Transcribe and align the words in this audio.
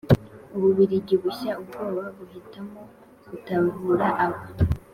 u 0.55 0.57
bubiligi 0.63 1.15
bushya 1.23 1.51
ubwoba 1.61 2.03
buhitamo 2.17 2.81
gutahura 3.29 4.07
aba 4.25 4.41